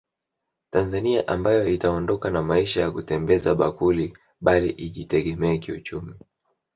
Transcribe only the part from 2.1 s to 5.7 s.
na maisha ya kutembeza bakuli bali ijitegemee